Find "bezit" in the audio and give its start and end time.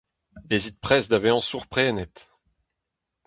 0.47-0.77